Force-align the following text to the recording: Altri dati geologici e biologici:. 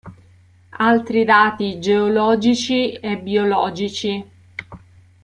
Altri 0.79 1.23
dati 1.25 1.77
geologici 1.77 2.93
e 2.93 3.17
biologici:. 3.19 4.25